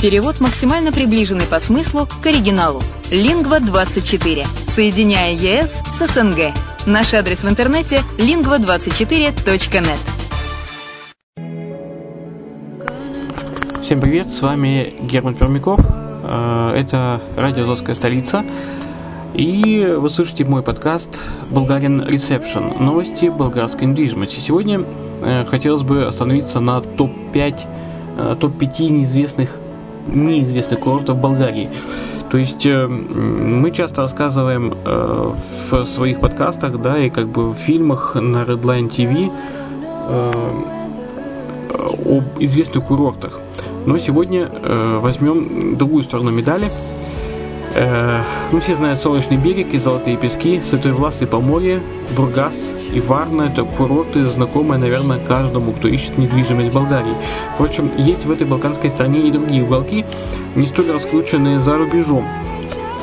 Перевод 0.00 0.40
максимально 0.40 0.92
приближенный 0.92 1.46
по 1.46 1.58
смыслу 1.58 2.06
к 2.22 2.26
оригиналу. 2.26 2.82
Лингва24. 3.10 4.46
Соединяя 4.68 5.32
ЕС 5.32 5.80
с 5.98 6.06
СНГ. 6.06 6.52
Наш 6.84 7.14
адрес 7.14 7.44
в 7.44 7.48
интернете 7.48 8.02
lingva24.net. 8.18 9.96
Всем 13.82 14.00
привет, 14.02 14.30
с 14.30 14.42
вами 14.42 14.92
Герман 15.00 15.34
Пермяков. 15.34 15.80
Э, 16.24 16.74
Это 16.76 17.22
радио 17.34 17.62
«Азовская 17.64 17.94
столица». 17.94 18.44
И 19.32 19.94
вы 19.96 20.10
слышите 20.10 20.44
мой 20.44 20.62
подкаст 20.62 21.24
«Bulgarian 21.50 22.06
Reception. 22.06 22.82
Новости 22.82 23.30
болгарской 23.30 23.86
недвижимости». 23.86 24.40
Сегодня 24.40 24.82
э, 25.22 25.46
хотелось 25.46 25.82
бы 25.82 26.04
остановиться 26.04 26.60
на 26.60 26.82
топ-5 26.82 27.60
э, 28.18 28.36
топ-5 28.38 28.90
неизвестных 28.90 29.56
неизвестных 30.06 30.80
курортов 30.80 31.18
Болгарии. 31.18 31.68
То 32.30 32.38
есть 32.38 32.66
мы 32.66 33.70
часто 33.70 34.02
рассказываем 34.02 34.74
в 35.70 35.86
своих 35.86 36.20
подкастах, 36.20 36.80
да, 36.82 36.98
и 36.98 37.08
как 37.08 37.28
бы 37.28 37.50
в 37.50 37.54
фильмах 37.54 38.16
на 38.16 38.42
Redline 38.42 38.90
TV 38.90 39.30
об 42.04 42.24
известных 42.40 42.84
курортах. 42.84 43.40
Но 43.86 43.98
сегодня 43.98 44.48
э, 44.50 44.98
возьмем 45.00 45.76
другую 45.76 46.02
сторону 46.02 46.30
медали. 46.30 46.70
Э, 47.78 48.22
ну, 48.52 48.60
все 48.60 48.74
знают 48.74 48.98
Солнечный 48.98 49.36
берег 49.36 49.74
и 49.74 49.78
Золотые 49.78 50.16
пески, 50.16 50.62
Святой 50.62 50.92
Влас 50.92 51.20
и 51.20 51.26
Поморье, 51.26 51.82
Бургас 52.16 52.72
и 52.94 53.00
Варна. 53.00 53.42
Это 53.42 53.64
курорты, 53.64 54.24
знакомые, 54.24 54.78
наверное, 54.78 55.18
каждому, 55.18 55.72
кто 55.72 55.86
ищет 55.86 56.16
недвижимость 56.16 56.70
в 56.70 56.72
Болгарии. 56.72 57.14
Впрочем, 57.54 57.90
есть 57.98 58.24
в 58.24 58.30
этой 58.30 58.46
балканской 58.46 58.88
стране 58.88 59.20
и 59.20 59.30
другие 59.30 59.62
уголки, 59.62 60.06
не 60.54 60.66
столь 60.66 60.90
раскрученные 60.90 61.60
за 61.60 61.76
рубежом. 61.76 62.26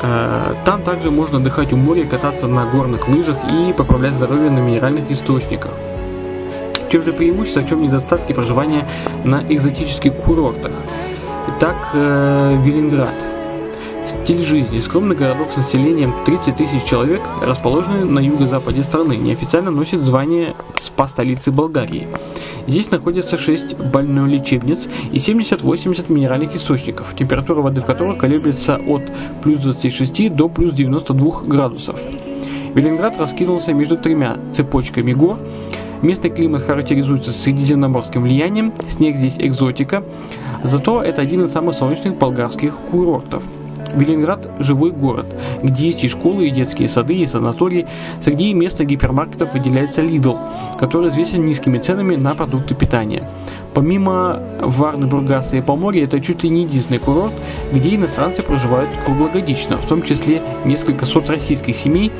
Э, 0.02 0.54
там 0.64 0.82
также 0.82 1.12
можно 1.12 1.38
отдыхать 1.38 1.72
у 1.72 1.76
моря, 1.76 2.04
кататься 2.04 2.48
на 2.48 2.66
горных 2.66 3.06
лыжах 3.06 3.36
и 3.52 3.72
поправлять 3.72 4.14
здоровье 4.14 4.50
на 4.50 4.58
минеральных 4.58 5.08
источниках. 5.08 5.70
Чем 6.90 7.04
же 7.04 7.12
преимущество, 7.12 7.60
в 7.60 7.68
чем 7.68 7.80
недостатки 7.80 8.32
проживания 8.32 8.84
на 9.22 9.44
экзотических 9.48 10.14
курортах? 10.14 10.72
Итак, 11.46 11.76
э, 11.92 12.56
Велинград. 12.64 13.33
Стиль 14.24 14.40
жизни. 14.40 14.78
Скромный 14.78 15.14
городок 15.14 15.52
с 15.52 15.58
населением 15.58 16.14
30 16.24 16.56
тысяч 16.56 16.84
человек, 16.84 17.20
расположенный 17.42 18.10
на 18.10 18.20
юго-западе 18.20 18.82
страны, 18.82 19.18
неофициально 19.18 19.70
носит 19.70 20.00
звание 20.00 20.54
спа-столицы 20.80 21.52
Болгарии. 21.52 22.08
Здесь 22.66 22.90
находится 22.90 23.36
6 23.36 23.76
больнолечебниц 23.76 24.88
и 25.12 25.18
70-80 25.18 26.10
минеральных 26.10 26.56
источников, 26.56 27.14
температура 27.14 27.60
воды 27.60 27.82
в 27.82 27.84
которых 27.84 28.16
колеблется 28.16 28.80
от 28.88 29.02
плюс 29.42 29.58
26 29.58 30.34
до 30.34 30.48
плюс 30.48 30.72
92 30.72 31.42
градусов. 31.42 32.00
Велинград 32.72 33.18
раскинулся 33.18 33.74
между 33.74 33.98
тремя 33.98 34.38
цепочками 34.54 35.12
гор, 35.12 35.36
Местный 36.00 36.30
климат 36.30 36.62
характеризуется 36.62 37.32
средиземноморским 37.32 38.22
влиянием, 38.22 38.72
снег 38.88 39.16
здесь 39.16 39.36
экзотика, 39.38 40.02
зато 40.62 41.02
это 41.02 41.22
один 41.22 41.44
из 41.44 41.52
самых 41.52 41.76
солнечных 41.76 42.16
болгарских 42.16 42.74
курортов. 42.90 43.42
Велинград– 43.96 44.48
живой 44.58 44.90
город, 44.90 45.26
где 45.62 45.86
есть 45.86 46.04
и 46.04 46.08
школы, 46.08 46.46
и 46.46 46.50
детские 46.50 46.88
сады, 46.88 47.14
и 47.14 47.26
санатории. 47.26 47.86
Среди 48.20 48.52
местных 48.54 48.88
гипермаркетов 48.88 49.54
выделяется 49.54 50.02
Lidl, 50.02 50.38
который 50.78 51.08
известен 51.08 51.44
низкими 51.46 51.78
ценами 51.78 52.16
на 52.16 52.34
продукты 52.34 52.74
питания. 52.74 53.22
Помимо 53.72 54.40
Варны, 54.60 55.06
Бургаса 55.06 55.56
и 55.56 55.60
Поморья, 55.60 56.04
это 56.04 56.20
чуть 56.20 56.44
ли 56.44 56.50
не 56.50 56.62
единственный 56.62 56.98
курорт, 56.98 57.32
где 57.72 57.96
иностранцы 57.96 58.42
проживают 58.42 58.90
круглогодично, 59.04 59.78
в 59.78 59.86
том 59.86 60.02
числе 60.02 60.40
несколько 60.64 61.06
сот 61.06 61.28
российских 61.28 61.74
семей, 61.74 62.12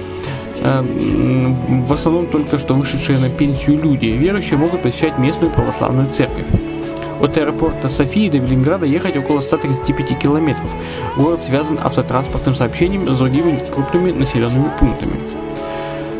в 0.62 1.92
основном 1.92 2.26
только 2.26 2.58
что 2.58 2.74
вышедшие 2.74 3.18
на 3.18 3.28
пенсию 3.28 3.80
люди, 3.82 4.06
верующие 4.06 4.58
могут 4.58 4.82
посещать 4.82 5.18
местную 5.18 5.52
православную 5.52 6.12
церковь. 6.12 6.46
От 7.24 7.38
аэропорта 7.38 7.88
Софии 7.88 8.28
до 8.28 8.36
Велинграда 8.36 8.84
ехать 8.84 9.16
около 9.16 9.40
135 9.40 10.18
километров. 10.18 10.70
Город 11.16 11.40
связан 11.40 11.80
автотранспортным 11.82 12.54
сообщением 12.54 13.08
с 13.08 13.16
другими 13.16 13.64
крупными 13.72 14.12
населенными 14.12 14.70
пунктами. 14.78 15.43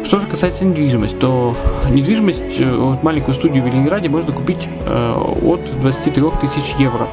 Что 0.04 0.20
же 0.20 0.26
касается 0.26 0.64
недвижимости, 0.64 1.16
то 1.16 1.56
недвижимость, 1.90 2.60
вот 2.60 3.02
маленькую 3.02 3.34
студию 3.34 3.62
в 3.62 3.66
Велинграде 3.66 4.08
можно 4.08 4.32
купить 4.32 4.68
э, 4.86 5.14
от 5.42 5.80
23 5.80 6.22
тысяч 6.40 6.74
евро 6.78 7.08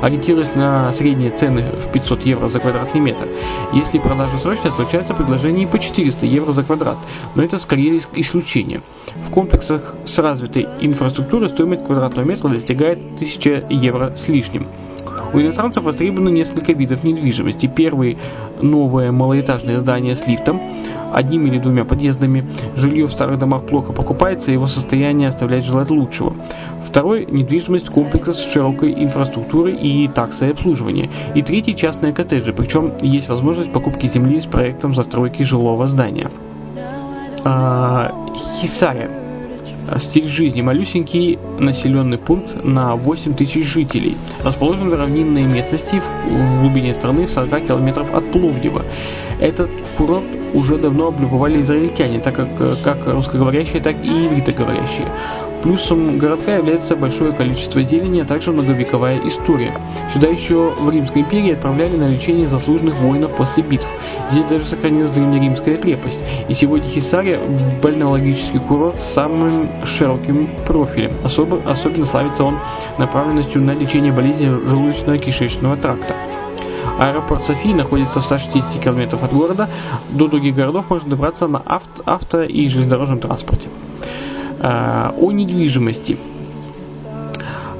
ориентируясь 0.00 0.54
на 0.54 0.92
средние 0.92 1.30
цены 1.30 1.62
в 1.62 1.90
500 1.90 2.22
евро 2.26 2.48
за 2.48 2.60
квадратный 2.60 3.00
метр. 3.00 3.28
Если 3.72 3.98
продажа 3.98 4.38
срочная, 4.38 4.70
случается 4.70 5.14
предложение 5.14 5.66
по 5.66 5.78
400 5.78 6.26
евро 6.26 6.52
за 6.52 6.62
квадрат, 6.62 6.98
но 7.34 7.42
это 7.42 7.58
скорее 7.58 8.00
исключение. 8.14 8.80
В 9.26 9.30
комплексах 9.30 9.94
с 10.04 10.18
развитой 10.18 10.66
инфраструктурой 10.80 11.48
стоимость 11.48 11.84
квадратного 11.84 12.26
метра 12.26 12.48
достигает 12.48 12.98
1000 13.16 13.66
евро 13.70 14.12
с 14.16 14.28
лишним. 14.28 14.66
У 15.32 15.40
иностранцев 15.40 15.84
востребовано 15.84 16.30
несколько 16.30 16.72
видов 16.72 17.04
недвижимости. 17.04 17.66
Первый– 17.66 18.16
новое 18.62 19.12
малоэтажное 19.12 19.78
здание 19.78 20.16
с 20.16 20.26
лифтом, 20.26 20.60
одним 21.12 21.46
или 21.46 21.58
двумя 21.58 21.84
подъездами. 21.84 22.44
Жилье 22.76 23.06
в 23.06 23.12
старых 23.12 23.38
домах 23.38 23.64
плохо 23.64 23.92
покупается, 23.92 24.52
его 24.52 24.66
состояние 24.66 25.28
оставляет 25.28 25.64
желать 25.64 25.90
лучшего. 25.90 26.32
Второй– 26.82 27.26
недвижимость 27.30 27.90
комплекса 27.90 28.32
с 28.32 28.52
широкой 28.52 28.94
инфраструктурой 28.94 29.74
и 29.74 30.08
таксой 30.08 30.52
обслуживания. 30.52 31.10
И 31.34 31.42
третий– 31.42 31.74
частные 31.76 32.14
коттеджи, 32.14 32.52
причем 32.54 32.92
есть 33.02 33.28
возможность 33.28 33.72
покупки 33.72 34.06
земли 34.06 34.40
с 34.40 34.46
проектом 34.46 34.94
застройки 34.94 35.42
жилого 35.42 35.88
здания. 35.88 36.30
А, 37.44 38.12
Хисария. 38.60 39.27
Стиль 39.96 40.26
жизни. 40.26 40.60
Малюсенький 40.60 41.38
населенный 41.58 42.18
пункт 42.18 42.64
на 42.64 42.94
8 42.96 43.34
тысяч 43.34 43.64
жителей. 43.64 44.16
Расположен 44.42 44.90
в 44.90 44.94
равнинной 44.94 45.44
местности 45.44 46.02
в 46.28 46.60
глубине 46.60 46.94
страны 46.94 47.26
в 47.26 47.30
40 47.30 47.66
километров 47.66 48.14
от 48.14 48.30
Пловдива. 48.30 48.84
Этот 49.40 49.70
курорт 49.96 50.24
уже 50.54 50.78
давно 50.78 51.08
облюбовали 51.08 51.60
израильтяне, 51.60 52.18
так 52.20 52.34
как 52.34 52.48
как 52.82 53.06
русскоговорящие, 53.06 53.80
так 53.82 53.96
и 54.02 54.26
ивритоговорящие. 54.26 55.06
Плюсом 55.62 56.18
городка 56.18 56.56
является 56.56 56.94
большое 56.94 57.32
количество 57.32 57.82
зелени, 57.82 58.20
а 58.20 58.24
также 58.24 58.52
многовековая 58.52 59.20
история. 59.26 59.72
Сюда 60.12 60.28
еще 60.28 60.72
в 60.78 60.88
Римской 60.88 61.22
империи 61.22 61.52
отправляли 61.52 61.96
на 61.96 62.08
лечение 62.08 62.46
заслуженных 62.46 62.94
воинов 62.96 63.32
после 63.32 63.64
битв. 63.64 63.86
Здесь 64.30 64.44
даже 64.44 64.64
сохранилась 64.64 65.10
древнеримская 65.10 65.76
крепость. 65.76 66.20
И 66.48 66.54
сегодня 66.54 66.88
Хисария– 66.88 67.38
бальнеологический 67.82 68.60
курорт 68.60 69.00
с 69.00 69.12
самым 69.12 69.68
широким 69.84 70.48
профилем. 70.66 71.12
Особо, 71.24 71.60
особенно 71.68 72.06
славится 72.06 72.44
он 72.44 72.58
направленностью 72.98 73.60
на 73.60 73.72
лечение 73.72 74.12
болезней 74.12 74.48
желудочно-кишечного 74.48 75.80
тракта. 75.80 76.14
Аэропорт 77.00 77.44
Софии 77.44 77.72
находится 77.72 78.20
в 78.20 78.24
160 78.24 78.82
км 78.82 79.16
от 79.20 79.32
города. 79.32 79.68
До 80.10 80.28
других 80.28 80.54
городов 80.54 80.90
можно 80.90 81.10
добраться 81.10 81.46
на 81.46 81.60
авто, 81.64 82.02
авто 82.06 82.42
и 82.42 82.68
железнодорожном 82.68 83.20
транспорте. 83.20 83.68
Э, 84.60 85.10
о 85.16 85.32
недвижимости. 85.32 86.16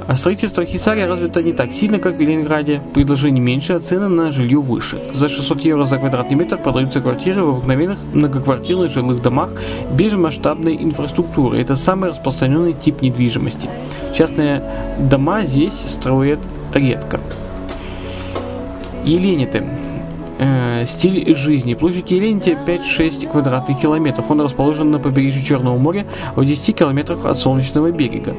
А 0.07 0.15
строительство 0.15 0.65
Хисария 0.65 1.07
развито 1.07 1.43
не 1.43 1.53
так 1.53 1.71
сильно, 1.71 1.99
как 1.99 2.15
в 2.15 2.19
Ленинграде. 2.19 2.81
Предложений 2.93 3.41
меньше, 3.41 3.73
а 3.73 3.79
цены 3.79 4.07
на 4.07 4.31
жилье 4.31 4.59
выше. 4.59 4.97
За 5.13 5.29
600 5.29 5.61
евро 5.61 5.83
за 5.83 5.97
квадратный 5.97 6.35
метр 6.35 6.57
продаются 6.57 7.01
квартиры 7.01 7.43
в 7.43 7.49
обыкновенных 7.49 7.99
многоквартирных 8.13 8.89
жилых 8.89 9.21
домах 9.21 9.51
без 9.91 10.13
масштабной 10.13 10.77
инфраструктуры. 10.77 11.59
Это 11.59 11.75
самый 11.75 12.09
распространенный 12.09 12.73
тип 12.73 13.01
недвижимости. 13.01 13.69
Частные 14.17 14.63
дома 14.97 15.43
здесь 15.43 15.75
строят 15.75 16.39
редко. 16.73 17.19
Елениты. 19.05 19.63
Э, 20.41 20.85
стиль 20.85 21.35
жизни. 21.35 21.73
Площадь 21.73 22.11
Еленити 22.11 22.57
5-6 22.65 23.29
квадратных 23.29 23.77
километров. 23.81 24.31
Он 24.31 24.39
расположен 24.39 24.89
на 24.89 24.97
побережье 24.97 25.43
Черного 25.43 25.77
моря 25.77 26.05
в 26.37 26.45
10 26.45 26.77
километрах 26.77 27.25
от 27.25 27.37
Солнечного 27.37 27.91
берега. 27.91 28.33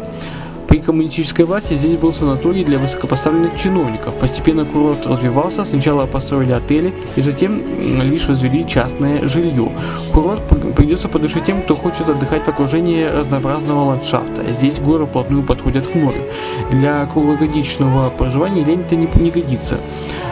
Коммунистической 0.85 1.45
власти 1.45 1.75
здесь 1.75 1.97
был 1.97 2.13
санаторий 2.13 2.65
для 2.65 2.79
высокопоставленных 2.79 3.57
чиновников. 3.57 4.15
Постепенно 4.15 4.65
курорт 4.65 5.07
развивался, 5.07 5.65
сначала 5.65 6.07
построили 6.07 6.53
отели 6.53 6.95
и 7.17 7.21
затем 7.21 7.63
лишь 8.03 8.27
возвели 8.27 8.67
частное 8.67 9.27
жилье. 9.29 9.71
Курорт 10.13 10.43
придется 10.77 11.09
по 11.09 11.19
душе 11.19 11.43
тем, 11.47 11.63
кто 11.63 11.77
хочет 11.77 12.09
отдыхать 12.09 12.45
в 12.45 12.49
окружении 12.49 13.05
разнообразного 13.05 13.87
ландшафта. 13.87 14.53
Здесь 14.53 14.79
горы 14.79 15.07
вплотную 15.07 15.43
подходят 15.43 15.87
к 15.87 15.95
морю. 15.95 16.23
Для 16.71 17.07
круглогодичного 17.07 18.11
проживания 18.11 18.65
лень 18.65 18.81
это 18.81 18.97
не, 18.97 19.09
не 19.21 19.31
годится. 19.31 19.79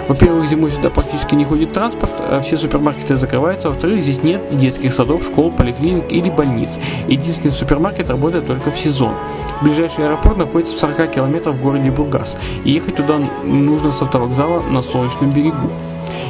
Во-первых, 0.09 0.49
зимой 0.49 0.71
сюда 0.71 0.89
практически 0.89 1.35
не 1.35 1.45
ходит 1.45 1.75
транспорт, 1.75 2.11
а 2.19 2.41
все 2.41 2.57
супермаркеты 2.57 3.17
закрываются. 3.17 3.69
Во-вторых, 3.69 4.03
здесь 4.03 4.23
нет 4.23 4.41
детских 4.53 4.95
садов, 4.95 5.23
школ, 5.23 5.51
поликлиник 5.51 6.11
или 6.11 6.31
больниц. 6.31 6.79
Единственный 7.09 7.53
супермаркет 7.53 8.09
работает 8.09 8.47
только 8.47 8.71
в 8.71 8.79
сезон. 8.79 9.13
Ближайший 9.61 10.07
аэропорт 10.07 10.38
находится 10.39 10.77
в 10.77 10.81
40 10.81 11.11
километрах 11.11 11.55
в 11.55 11.63
городе 11.63 11.91
Бургас, 11.91 12.37
и 12.65 12.73
ехать 12.73 12.97
туда 12.97 13.21
нужно 13.45 13.93
с 13.93 14.01
автовокзала 14.01 14.63
на 14.63 14.83
Солнечном 14.83 15.33
берегу. 15.33 15.71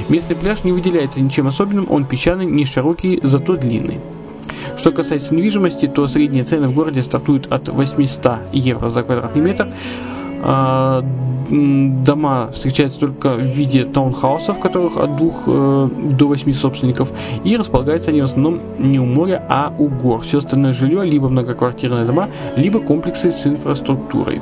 Местный 0.09 0.37
пляж 0.37 0.65
не 0.65 0.73
выделяется 0.73 1.21
ничем 1.21 1.47
особенным, 1.47 1.87
он 1.91 2.05
песчаный, 2.05 2.47
не 2.47 2.65
широкий, 2.65 3.21
зато 3.23 3.57
длинный. 3.57 4.01
Что 4.77 4.93
касается 4.93 5.35
недвижимости, 5.35 5.87
то 5.87 6.07
средние 6.07 6.45
цены 6.45 6.69
в 6.69 6.73
городе 6.73 7.03
стартуют 7.03 7.51
от 7.53 7.69
800 7.69 8.39
евро 8.53 8.91
за 8.91 9.03
квадратный 9.03 9.43
метр, 9.43 9.69
дома 11.51 12.51
встречаются 12.53 13.01
только 13.01 13.29
в 13.29 13.41
виде 13.41 13.85
таунхаусов, 13.85 14.59
в 14.59 14.61
которых 14.61 14.97
от 14.99 15.17
двух 15.17 15.45
э, 15.47 15.89
до 16.11 16.27
восьми 16.27 16.53
собственников, 16.53 17.11
и 17.45 17.57
располагаются 17.57 18.11
они 18.11 18.21
в 18.21 18.25
основном 18.25 18.61
не 18.79 19.01
у 19.01 19.05
моря, 19.05 19.43
а 19.49 19.73
у 19.79 19.89
гор. 19.89 20.21
Все 20.23 20.39
остальное 20.39 20.73
жилье 20.73 21.05
либо 21.05 21.29
многоквартирные 21.29 22.05
дома, 22.05 22.29
либо 22.57 22.81
комплексы 22.81 23.33
с 23.33 23.47
инфраструктурой. 23.47 24.41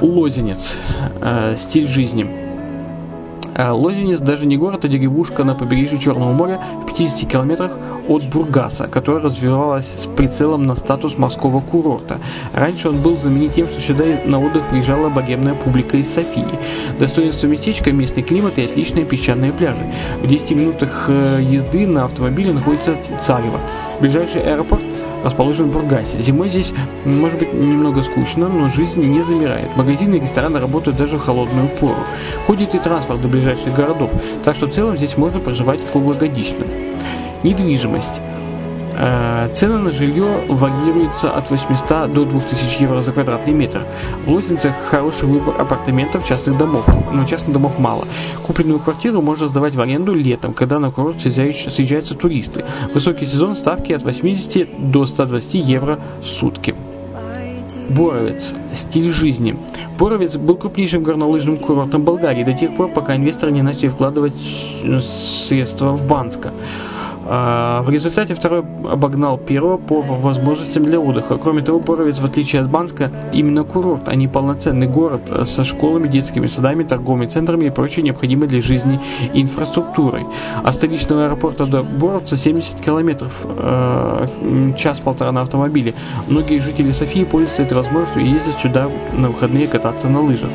Лозенец. 0.00 0.76
Э, 1.20 1.54
стиль 1.56 1.86
жизни. 1.86 2.45
Э, 3.56 3.70
Лозенец 3.70 4.18
даже 4.18 4.46
не 4.46 4.56
город, 4.56 4.84
а 4.84 4.88
деревушка 4.88 5.42
на 5.42 5.54
побережье 5.54 5.98
Черного 5.98 6.32
моря 6.32 6.60
в 6.82 6.86
50 6.86 7.30
километрах 7.30 7.78
от 8.06 8.24
Бургаса, 8.24 8.86
которая 8.86 9.22
развивалась 9.22 9.86
с 9.86 10.06
прицелом 10.06 10.64
на 10.64 10.76
статус 10.76 11.16
морского 11.16 11.60
курорта. 11.60 12.18
Раньше 12.52 12.90
он 12.90 13.00
был 13.00 13.16
знаменит 13.16 13.54
тем, 13.54 13.66
что 13.66 13.80
сюда 13.80 14.04
на 14.26 14.38
отдых 14.40 14.68
приезжала 14.68 15.08
богемная 15.08 15.54
публика 15.54 15.96
из 15.96 16.12
Софии. 16.12 16.44
Достоинство 16.98 17.46
местечка– 17.46 17.92
местный 17.92 18.22
климат 18.22 18.58
и 18.58 18.62
отличные 18.62 19.06
песчаные 19.06 19.52
пляжи. 19.52 19.90
В 20.22 20.26
10 20.26 20.50
минутах 20.50 21.06
э, 21.08 21.40
езды 21.42 21.86
на 21.86 22.04
автомобиле 22.04 22.52
находится 22.52 22.96
Царево. 23.22 23.60
Ближайший 24.00 24.42
аэропорт 24.42 24.82
расположен 25.26 25.70
в 25.70 25.72
Бургасе. 25.72 26.20
Зимой 26.20 26.48
здесь 26.48 26.72
может 27.04 27.38
быть 27.38 27.52
немного 27.52 28.02
скучно, 28.02 28.48
но 28.48 28.68
жизнь 28.68 29.00
не 29.00 29.22
замирает. 29.22 29.76
Магазины 29.76 30.16
и 30.16 30.20
рестораны 30.20 30.60
работают 30.60 30.96
даже 30.96 31.18
в 31.18 31.20
холодную 31.20 31.68
пору. 31.68 31.98
Ходит 32.46 32.74
и 32.74 32.78
транспорт 32.78 33.20
до 33.20 33.28
ближайших 33.28 33.74
городов, 33.74 34.10
так 34.44 34.56
что 34.56 34.66
в 34.66 34.70
целом 34.70 34.96
здесь 34.96 35.16
можно 35.16 35.40
проживать 35.40 35.80
круглогодично. 35.92 36.64
Недвижимость. 37.42 38.20
Э, 38.98 39.48
цены 39.52 39.76
на 39.78 39.90
жилье 39.90 40.24
варьируются 40.48 41.30
от 41.30 41.50
800 41.50 42.12
до 42.12 42.24
2000 42.24 42.82
евро 42.82 43.02
за 43.02 43.12
квадратный 43.12 43.52
метр. 43.52 43.82
В 44.24 44.30
Лозницах 44.30 44.72
хороший 44.90 45.28
выбор 45.28 45.60
апартаментов, 45.60 46.26
частных 46.26 46.56
домов, 46.56 46.86
но 47.12 47.24
частных 47.26 47.52
домов 47.52 47.78
мало. 47.78 48.06
Купленную 48.42 48.78
квартиру 48.80 49.20
можно 49.20 49.48
сдавать 49.48 49.74
в 49.74 49.80
аренду 49.80 50.14
летом, 50.14 50.54
когда 50.54 50.78
на 50.78 50.90
курорт 50.90 51.20
съезжаются 51.20 52.14
туристы. 52.14 52.64
Высокий 52.94 53.26
сезон 53.26 53.54
ставки 53.54 53.92
от 53.92 54.02
80 54.02 54.90
до 54.90 55.06
120 55.06 55.54
евро 55.54 55.98
в 56.22 56.26
сутки. 56.26 56.74
Боровец. 57.90 58.54
Стиль 58.72 59.12
жизни. 59.12 59.56
Боровец 59.98 60.36
был 60.36 60.56
крупнейшим 60.56 61.02
горнолыжным 61.02 61.58
курортом 61.58 62.02
Болгарии 62.02 62.44
до 62.44 62.52
тех 62.52 62.74
пор, 62.74 62.88
пока 62.88 63.14
инвесторы 63.14 63.52
не 63.52 63.62
начали 63.62 63.88
вкладывать 63.88 64.34
средства 65.46 65.92
в 65.92 66.06
Банска. 66.06 66.52
А, 67.28 67.82
в 67.82 67.90
результате 67.90 68.34
второй 68.34 68.60
обогнал 68.60 69.36
первого 69.36 69.78
по 69.78 70.00
возможностям 70.00 70.84
для 70.84 71.00
отдыха. 71.00 71.38
Кроме 71.38 71.62
того, 71.62 71.80
Боровец, 71.80 72.18
в 72.18 72.24
отличие 72.24 72.62
от 72.62 72.70
Банска, 72.70 73.10
именно 73.32 73.64
курорт, 73.64 74.02
а 74.06 74.14
не 74.14 74.28
полноценный 74.28 74.86
город 74.86 75.22
э, 75.30 75.44
со 75.44 75.64
школами, 75.64 76.06
детскими 76.06 76.46
садами, 76.46 76.84
торговыми 76.84 77.26
центрами 77.26 77.66
и 77.66 77.70
прочей 77.70 78.02
необходимой 78.02 78.48
для 78.48 78.60
жизни 78.60 79.00
инфраструктурой. 79.34 80.26
От 80.62 80.74
столичного 80.74 81.24
аэропорта 81.24 81.66
до 81.66 81.82
Боровца 81.82 82.36
70 82.36 82.80
километров, 82.80 83.32
э, 83.44 84.26
час-полтора 84.76 85.32
на 85.32 85.42
автомобиле. 85.42 85.94
Многие 86.28 86.60
жители 86.60 86.92
Софии 86.92 87.24
пользуются 87.24 87.62
этой 87.62 87.74
возможностью 87.74 88.22
и 88.22 88.28
ездят 88.28 88.54
сюда 88.58 88.88
на 89.12 89.28
выходные 89.28 89.66
кататься 89.66 90.08
на 90.08 90.20
лыжах. 90.20 90.50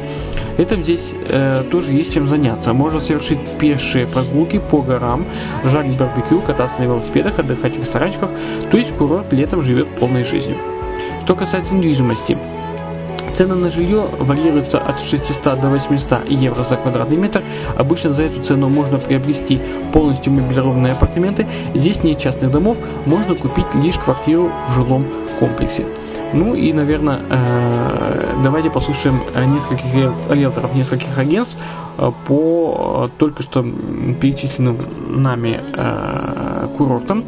Летом 0.58 0.84
здесь 0.84 1.14
э, 1.30 1.64
тоже 1.72 1.94
есть 1.94 2.14
чем 2.14 2.28
заняться. 2.28 2.74
Можно 2.74 3.00
совершить 3.00 3.40
пешие 3.60 4.06
прогулки 4.06 4.60
по 4.60 4.82
горам, 4.82 5.26
жарить 5.64 5.98
барбекю, 5.98 6.42
кататься 6.42 6.80
на 6.80 6.84
велосипедах, 6.84 7.40
отдыхать 7.40 7.76
в 7.76 7.80
ресторанчиках. 7.80 8.30
То 8.70 8.78
есть 8.78 8.94
курорт 8.94 9.32
летом 9.34 9.62
живет 9.62 9.88
полной 9.96 10.24
жизнью. 10.24 10.58
Что 11.24 11.36
касается 11.36 11.76
недвижимости, 11.76 12.38
Цены 13.34 13.56
на 13.56 13.70
жилье 13.70 14.08
варьируются 14.20 14.78
от 14.80 15.00
600 15.00 15.62
до 15.62 15.70
800 15.70 16.30
евро 16.30 16.64
за 16.64 16.76
квадратный 16.76 17.16
метр. 17.16 17.42
Обычно 17.78 18.14
за 18.14 18.24
эту 18.24 18.44
цену 18.44 18.68
можно 18.68 18.98
приобрести 18.98 19.60
полностью 19.94 20.34
мебелированные 20.34 20.94
апартаменты. 20.94 21.48
Здесь 21.74 22.04
нет 22.04 22.20
частных 22.20 22.52
домов, 22.52 22.78
можно 23.06 23.36
купить 23.36 23.74
лишь 23.76 23.98
квартиру 23.98 24.52
в 24.68 24.74
жилом 24.74 25.08
комплексе. 25.42 25.86
Ну 26.34 26.54
и, 26.54 26.72
наверное, 26.72 27.20
э, 27.30 28.42
давайте 28.44 28.70
послушаем 28.70 29.22
нескольких 29.36 29.92
риэлторов, 30.30 30.76
нескольких 30.76 31.18
агентств 31.18 31.58
э, 31.98 32.12
по 32.28 33.10
только 33.18 33.42
что 33.42 33.66
перечисленным 34.22 34.78
нами 35.10 35.60
э, 35.74 36.68
курортам 36.78 37.24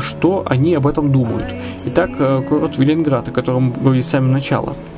что 0.00 0.44
они 0.46 0.74
об 0.74 0.86
этом 0.86 1.10
думают. 1.10 1.46
Итак, 1.86 2.10
курорт 2.48 2.76
Велинград, 2.76 3.28
о 3.28 3.30
котором 3.30 3.72
говорили 3.72 4.02
с 4.02 4.10
самого 4.10 4.30
начала– 4.30 4.74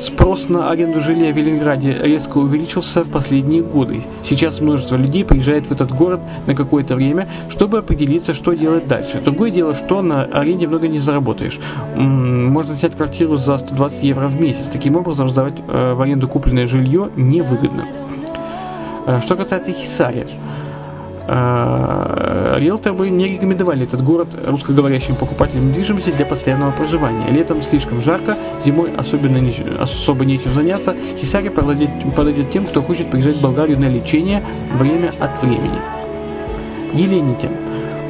Спрос 0.00 0.48
на 0.48 0.70
аренду 0.70 1.00
жилья 1.00 1.32
в 1.32 1.36
Ленинграде 1.36 1.92
резко 2.00 2.38
увеличился 2.38 3.02
в 3.02 3.10
последние 3.10 3.62
годы. 3.62 4.02
Сейчас 4.22 4.60
множество 4.60 4.94
людей 4.94 5.24
приезжает 5.24 5.66
в 5.66 5.72
этот 5.72 5.90
город 5.90 6.20
на 6.46 6.54
какое-то 6.54 6.94
время, 6.94 7.28
чтобы 7.48 7.78
определиться, 7.78 8.32
что 8.32 8.52
делать 8.52 8.86
дальше. 8.86 9.20
Другое 9.20 9.50
дело, 9.50 9.74
что 9.74 10.00
на 10.00 10.22
аренде 10.24 10.68
много 10.68 10.86
не 10.86 11.00
заработаешь. 11.00 11.58
Можно 11.96 12.74
снять 12.74 12.96
квартиру 12.96 13.36
за 13.36 13.58
120 13.58 14.02
евро 14.04 14.28
в 14.28 14.40
месяц. 14.40 14.68
Таким 14.68 14.94
образом, 14.94 15.28
сдавать 15.28 15.56
э, 15.66 15.94
в 15.94 16.00
аренду 16.00 16.28
купленное 16.28 16.66
жилье 16.66 17.10
невыгодно. 17.16 17.84
Э, 19.06 19.20
что 19.20 19.34
касается 19.34 19.72
Хисария, 19.72 20.28
риэлторы 21.28 22.94
бы 22.94 23.10
не 23.10 23.26
рекомендовали 23.26 23.84
этот 23.84 24.02
город 24.02 24.28
русскоговорящим 24.46 25.14
покупателям 25.14 25.68
недвижимости 25.68 26.10
для 26.10 26.24
постоянного 26.24 26.70
проживания. 26.70 27.28
Летом 27.30 27.62
слишком 27.62 28.00
жарко, 28.00 28.36
зимой 28.64 28.90
особенно 28.96 29.36
не, 29.36 29.52
особо 29.78 30.24
нечем 30.24 30.52
заняться. 30.52 30.96
Хисари 31.18 31.50
подойдет, 31.50 31.90
подойдет 32.16 32.50
тем, 32.50 32.64
кто 32.64 32.80
хочет 32.80 33.10
приезжать 33.10 33.36
в 33.36 33.42
Болгарию 33.42 33.78
на 33.78 33.88
лечение 33.88 34.42
время 34.78 35.12
от 35.20 35.42
времени. 35.42 35.78
Еленики. 36.94 37.50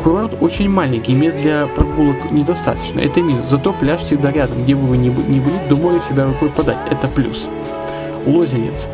Курорт 0.04 0.36
очень 0.40 0.70
маленький, 0.70 1.12
мест 1.12 1.36
для 1.38 1.66
прогулок 1.66 2.30
недостаточно. 2.30 3.00
Это 3.00 3.20
минус. 3.20 3.46
Зато 3.50 3.72
пляж 3.72 4.02
всегда 4.02 4.30
рядом. 4.30 4.62
Где 4.62 4.76
бы 4.76 4.86
вы 4.86 4.96
ни 4.96 5.08
были, 5.10 5.58
до 5.68 5.74
моря 5.74 5.98
всегда 5.98 6.26
рукой 6.26 6.50
подать. 6.50 6.78
Это 6.88 7.08
плюс. 7.08 7.48
Лозенец. 8.24 8.86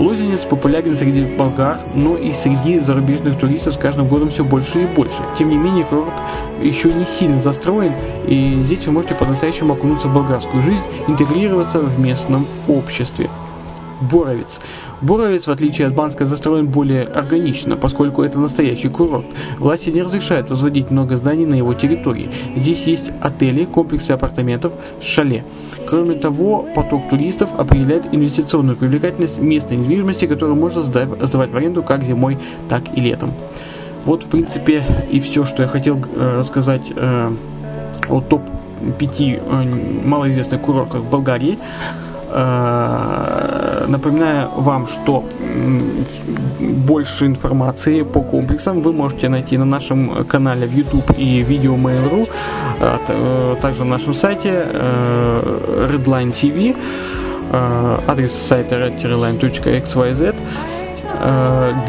Лозенец 0.00 0.40
популярен 0.46 0.96
среди 0.96 1.26
болгар, 1.26 1.78
но 1.94 2.16
и 2.16 2.32
среди 2.32 2.78
зарубежных 2.78 3.38
туристов 3.38 3.74
с 3.74 3.76
каждым 3.76 4.08
годом 4.08 4.30
все 4.30 4.44
больше 4.44 4.84
и 4.84 4.86
больше. 4.86 5.22
Тем 5.36 5.50
не 5.50 5.58
менее, 5.58 5.84
курорт 5.84 6.14
еще 6.62 6.90
не 6.90 7.04
сильно 7.04 7.38
застроен, 7.38 7.92
и 8.26 8.62
здесь 8.62 8.86
вы 8.86 8.92
можете 8.92 9.14
по-настоящему 9.14 9.74
окунуться 9.74 10.08
в 10.08 10.14
болгарскую 10.14 10.62
жизнь, 10.62 10.82
интегрироваться 11.06 11.80
в 11.80 12.00
местном 12.00 12.46
обществе. 12.66 13.28
Боровец. 14.00 14.60
Боровец, 15.00 15.46
в 15.46 15.50
отличие 15.50 15.86
от 15.86 15.94
Банска, 15.94 16.24
застроен 16.24 16.66
более 16.66 17.04
органично, 17.04 17.76
поскольку 17.76 18.22
это 18.22 18.38
настоящий 18.38 18.88
курорт. 18.88 19.26
Власти 19.58 19.90
не 19.90 20.02
разрешают 20.02 20.50
возводить 20.50 20.90
много 20.90 21.16
зданий 21.16 21.46
на 21.46 21.54
его 21.54 21.74
территории. 21.74 22.28
Здесь 22.56 22.86
есть 22.86 23.12
отели, 23.20 23.64
комплексы 23.64 24.12
апартаментов, 24.12 24.72
шале. 25.00 25.44
Кроме 25.86 26.14
того, 26.14 26.66
поток 26.74 27.08
туристов 27.10 27.50
определяет 27.58 28.12
инвестиционную 28.12 28.76
привлекательность 28.76 29.38
местной 29.38 29.76
недвижимости, 29.76 30.26
которую 30.26 30.56
можно 30.56 30.82
сдавать 30.82 31.50
в 31.50 31.56
аренду 31.56 31.82
как 31.82 32.04
зимой, 32.04 32.38
так 32.68 32.82
и 32.96 33.00
летом. 33.00 33.30
Вот, 34.04 34.24
в 34.24 34.28
принципе, 34.28 34.82
и 35.10 35.20
все, 35.20 35.44
что 35.44 35.62
я 35.62 35.68
хотел 35.68 35.98
э, 35.98 36.38
рассказать 36.38 36.90
э, 36.94 37.32
о 38.08 38.20
топ-5 38.20 39.40
э, 39.44 40.06
малоизвестных 40.06 40.60
курортах 40.62 41.02
в 41.02 41.10
Болгарии. 41.10 41.58
Э, 42.32 43.86
напоминаю 43.88 44.48
вам, 44.56 44.86
что 44.86 45.24
больше 46.60 47.26
информации 47.26 48.02
по 48.02 48.20
комплексам 48.20 48.82
вы 48.82 48.92
можете 48.92 49.28
найти 49.28 49.58
на 49.58 49.64
нашем 49.64 50.24
канале 50.24 50.66
в 50.66 50.72
YouTube 50.72 51.10
и 51.18 51.42
видео 51.42 51.74
Mail.ru, 51.76 52.28
а 52.80 52.98
э, 53.08 53.56
также 53.60 53.84
на 53.84 53.90
нашем 53.90 54.14
сайте 54.14 54.66
Redline 55.88 56.32
TV, 56.32 56.76
адрес 58.06 58.32
сайта 58.32 58.76
redline.xyz 58.76 60.34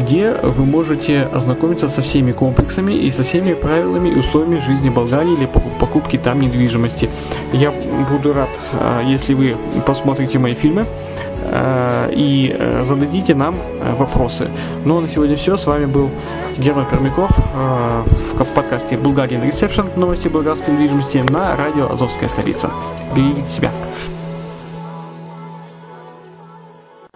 где 0.00 0.32
вы 0.42 0.64
можете 0.66 1.28
ознакомиться 1.32 1.88
со 1.88 2.02
всеми 2.02 2.32
комплексами 2.32 2.92
и 2.92 3.10
со 3.10 3.22
всеми 3.22 3.54
правилами 3.54 4.10
и 4.10 4.18
условиями 4.18 4.58
жизни 4.58 4.90
Болгарии 4.90 5.32
или 5.32 5.48
покупки 5.80 6.18
там 6.18 6.40
недвижимости. 6.40 7.08
Я 7.52 7.72
буду 8.10 8.32
рад, 8.34 8.50
если 9.04 9.34
вы 9.34 9.56
посмотрите 9.86 10.38
мои 10.38 10.54
фильмы 10.54 10.84
и 12.10 12.56
зададите 12.84 13.34
нам 13.34 13.54
вопросы. 13.98 14.48
Ну 14.84 14.98
а 14.98 15.00
на 15.00 15.08
сегодня 15.08 15.36
все. 15.36 15.56
С 15.56 15.66
вами 15.66 15.86
был 15.86 16.10
Герман 16.58 16.86
Пермяков 16.86 17.30
в 17.36 18.44
подкасте 18.54 18.96
«Bulgarian 18.96 19.48
Reception» 19.48 19.98
новости 19.98 20.28
болгарской 20.28 20.74
недвижимости 20.74 21.18
на 21.30 21.56
радио 21.56 21.90
«Азовская 21.90 22.28
столица». 22.28 22.70
Берегите 23.14 23.48
себя. 23.48 23.70